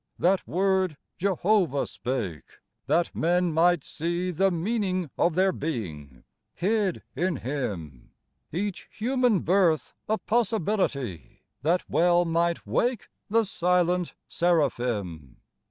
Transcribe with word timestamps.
That 0.17 0.47
Word 0.47 0.97
Jehovah 1.19 1.85
spake, 1.85 2.53
that 2.87 3.15
men 3.15 3.53
might 3.53 3.83
see 3.83 4.31
The 4.31 4.49
meaning 4.49 5.11
of 5.15 5.35
their 5.35 5.51
being, 5.51 6.23
hid 6.55 7.03
in 7.15 7.35
Him; 7.35 8.09
Each 8.51 8.89
human 8.91 9.41
birth 9.41 9.93
a 10.09 10.17
possibility, 10.17 11.41
That 11.61 11.87
well 11.87 12.25
might 12.25 12.65
wake 12.65 13.09
the 13.29 13.43
silent 13.45 14.15
seraphim. 14.27 15.37